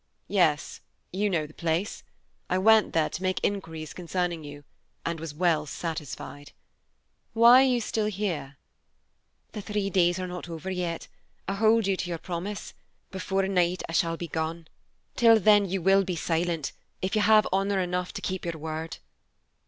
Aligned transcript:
"Yes; 0.29 0.81
you 1.13 1.29
know 1.29 1.45
the 1.45 1.53
place. 1.53 2.01
I 2.49 2.57
went 2.57 2.91
there 2.93 3.07
to 3.11 3.21
make 3.21 3.39
inquiries 3.43 3.93
concerning 3.93 4.43
you 4.43 4.63
and 5.05 5.19
was 5.19 5.31
well 5.31 5.67
satisfied. 5.67 6.53
Why 7.33 7.61
are 7.61 7.67
you 7.67 7.79
still 7.81 8.07
here?" 8.07 8.57
"The 9.51 9.61
three 9.61 9.91
days 9.91 10.17
are 10.17 10.25
not 10.25 10.49
over 10.49 10.71
yet. 10.71 11.07
I 11.47 11.53
hold 11.53 11.85
you 11.85 11.95
to 11.97 12.09
your 12.09 12.17
promise. 12.17 12.73
Before 13.11 13.47
night 13.47 13.83
I 13.87 13.91
shall 13.91 14.17
be 14.17 14.27
gone; 14.27 14.67
till 15.15 15.39
then 15.39 15.69
you 15.69 15.83
will 15.83 16.03
be 16.03 16.15
silent, 16.15 16.71
if 17.03 17.15
you 17.15 17.21
have 17.21 17.47
honor 17.53 17.79
enough 17.79 18.11
to 18.13 18.21
keep 18.23 18.43
your 18.43 18.57
word." 18.57 18.97